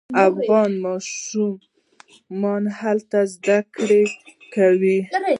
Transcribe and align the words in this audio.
افغان 0.27 0.71
ماشومان 0.85 2.63
هلته 2.79 3.19
زده 3.33 3.57
کړې 3.77 4.03
کوي. 4.55 4.99